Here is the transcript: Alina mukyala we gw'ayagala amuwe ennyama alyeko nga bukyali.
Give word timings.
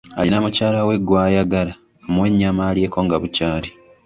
Alina 0.19 0.37
mukyala 0.43 0.79
we 0.87 0.95
gw'ayagala 1.05 1.73
amuwe 2.05 2.27
ennyama 2.31 2.61
alyeko 2.69 2.97
nga 3.05 3.17
bukyali. 3.21 3.69